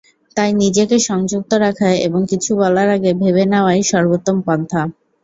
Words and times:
তাই 0.37 0.51
নিজেকে 0.61 0.97
সংযত 1.07 1.51
রাখা 1.63 1.89
এবং 2.07 2.21
কিছু 2.31 2.51
বলার 2.61 2.89
আগে 2.95 3.11
ভেবে 3.21 3.43
নেওয়াই 3.51 3.81
সর্বোত্তম 3.91 4.37
পন্থা। 4.47 4.81